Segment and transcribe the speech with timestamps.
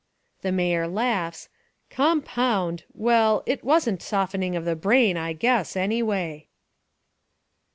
[0.41, 1.47] the Mayor laughs,
[1.91, 6.47] 'com pound— well, it wasn't softening of the brain, I guess, anyway.'